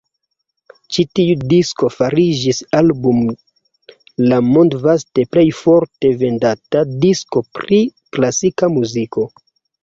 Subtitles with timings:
[0.95, 3.19] Ĉi tiu disko fariĝis Album
[4.31, 7.81] la mondvaste plejofte vendata disko pri
[8.19, 9.29] klasika muziko.